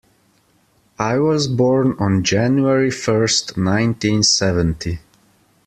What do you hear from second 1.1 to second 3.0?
was born on January